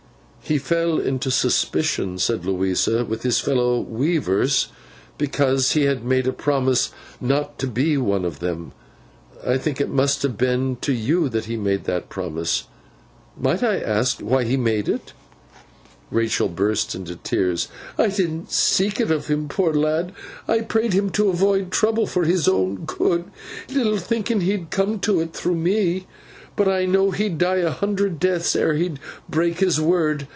'He 0.43 0.57
fell 0.57 0.97
into 0.99 1.31
suspicion,' 1.31 2.17
said 2.19 2.45
Louisa, 2.45 3.05
'with 3.05 3.23
his 3.23 3.39
fellow 3.39 3.79
weavers, 3.79 4.67
because—he 5.17 5.83
had 5.83 6.03
made 6.03 6.27
a 6.27 6.33
promise 6.33 6.91
not 7.21 7.57
to 7.59 7.67
be 7.67 7.95
one 7.95 8.25
of 8.25 8.39
them. 8.39 8.73
I 9.47 9.57
think 9.57 9.79
it 9.79 9.87
must 9.87 10.23
have 10.23 10.37
been 10.37 10.75
to 10.81 10.91
you 10.91 11.29
that 11.29 11.45
he 11.45 11.55
made 11.55 11.85
that 11.85 12.09
promise. 12.09 12.65
Might 13.39 13.63
I 13.63 13.77
ask 13.79 14.19
you 14.19 14.25
why 14.25 14.43
he 14.43 14.57
made 14.57 14.89
it?' 14.89 15.13
Rachael 16.09 16.49
burst 16.49 16.95
into 16.95 17.15
tears. 17.15 17.69
'I 17.97 18.07
didn't 18.09 18.51
seek 18.51 18.99
it 18.99 19.09
of 19.09 19.27
him, 19.27 19.47
poor 19.47 19.73
lad. 19.73 20.11
I 20.49 20.59
prayed 20.63 20.91
him 20.91 21.11
to 21.11 21.29
avoid 21.29 21.71
trouble 21.71 22.07
for 22.07 22.25
his 22.25 22.49
own 22.49 22.83
good, 22.85 23.31
little 23.73 23.97
thinking 23.99 24.41
he'd 24.41 24.69
come 24.69 24.99
to 25.01 25.21
it 25.21 25.31
through 25.31 25.55
me. 25.55 26.07
But 26.57 26.67
I 26.67 26.83
know 26.83 27.11
he'd 27.11 27.37
die 27.37 27.57
a 27.59 27.71
hundred 27.71 28.19
deaths, 28.19 28.53
ere 28.57 28.71
ever 28.71 28.73
he'd 28.73 28.99
break 29.29 29.59
his 29.61 29.79
word. 29.79 30.27